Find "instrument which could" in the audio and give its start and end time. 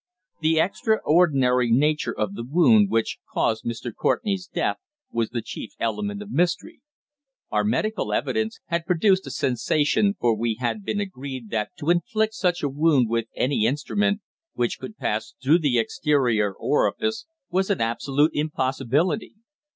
13.67-14.97